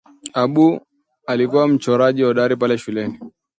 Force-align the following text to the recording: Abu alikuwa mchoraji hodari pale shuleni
Abu 0.33 0.81
alikuwa 1.27 1.67
mchoraji 1.67 2.23
hodari 2.23 2.55
pale 2.55 2.77
shuleni 2.77 3.19